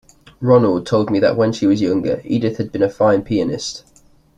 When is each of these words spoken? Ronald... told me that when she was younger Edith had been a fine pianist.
Ronald... 0.39 0.87
told 0.87 1.11
me 1.11 1.19
that 1.19 1.37
when 1.37 1.53
she 1.53 1.67
was 1.67 1.79
younger 1.79 2.21
Edith 2.25 2.57
had 2.57 2.71
been 2.71 2.81
a 2.81 2.89
fine 2.89 3.21
pianist. 3.21 3.85